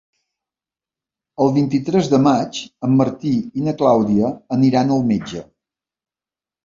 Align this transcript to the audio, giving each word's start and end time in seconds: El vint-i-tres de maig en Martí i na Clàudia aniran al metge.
El 1.43 1.51
vint-i-tres 1.57 2.09
de 2.13 2.19
maig 2.27 2.63
en 2.89 2.97
Martí 3.03 3.35
i 3.61 3.67
na 3.67 3.77
Clàudia 3.83 4.33
aniran 4.59 4.95
al 4.97 5.05
metge. 5.15 5.45